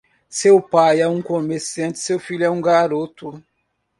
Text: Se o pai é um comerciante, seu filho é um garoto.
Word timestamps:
Se 0.37 0.49
o 0.49 0.59
pai 0.59 0.99
é 0.99 1.07
um 1.07 1.21
comerciante, 1.21 1.99
seu 1.99 2.17
filho 2.19 2.43
é 2.43 2.49
um 2.49 2.59
garoto. 2.59 3.39